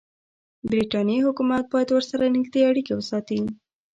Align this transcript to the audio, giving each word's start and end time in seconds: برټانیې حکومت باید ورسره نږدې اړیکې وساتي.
برټانیې 0.69 1.19
حکومت 1.27 1.65
باید 1.73 1.89
ورسره 1.91 2.25
نږدې 2.35 2.61
اړیکې 2.69 2.93
وساتي. 2.95 3.39